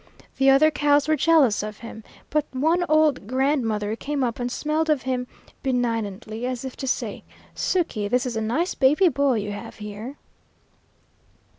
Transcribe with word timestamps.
The 0.37 0.49
other 0.49 0.71
cows 0.71 1.07
were 1.07 1.15
jealous 1.15 1.61
of 1.61 1.77
him, 1.77 2.03
but 2.31 2.45
one 2.51 2.83
old 2.89 3.27
grandmother 3.27 3.95
came 3.95 4.23
up 4.23 4.39
and 4.39 4.51
smelled 4.51 4.89
of 4.89 5.03
him 5.03 5.27
benignantly, 5.61 6.47
as 6.47 6.65
if 6.65 6.75
to 6.77 6.87
say, 6.87 7.23
"Suky, 7.55 8.07
this 8.09 8.25
is 8.25 8.35
a 8.35 8.41
nice 8.41 8.73
baby 8.73 9.09
boy 9.09 9.35
you 9.35 9.51
have 9.51 9.75
here." 9.75 10.17